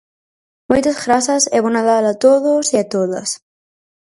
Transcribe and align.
Moitas 0.69 0.97
grazas 1.05 1.43
e 1.55 1.57
bo 1.63 1.69
Nadal 1.75 2.05
a 2.13 2.15
todos 2.25 2.65
e 2.75 2.77
a 2.83 2.85
todas. 2.95 3.29